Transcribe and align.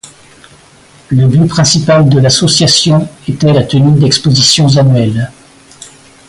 Le 1.09 1.27
but 1.27 1.45
principal 1.45 2.09
de 2.09 2.19
l'association 2.19 3.07
était 3.27 3.53
la 3.53 3.61
tenue 3.63 3.99
d'expositions 3.99 4.75
annuelles. 4.77 5.31